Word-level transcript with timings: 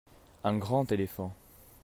un 0.43 0.57
grand 0.57 0.91
éléphant. 0.91 1.31